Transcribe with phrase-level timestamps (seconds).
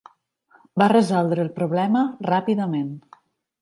[0.83, 2.95] Va resoldre el problema ràpidament.